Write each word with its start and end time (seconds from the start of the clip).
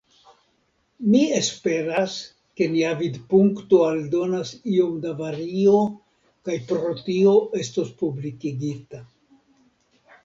Mi 1.09 1.19
esperas, 1.39 2.15
ke 2.61 2.67
nia 2.77 2.93
vidpunkto 3.01 3.81
aldonas 3.89 4.53
iom 4.77 4.95
da 5.05 5.11
vario 5.21 5.77
kaj 6.49 6.59
pro 6.73 6.95
tio 7.09 7.39
estos 7.63 7.93
publikigita. 8.03 9.07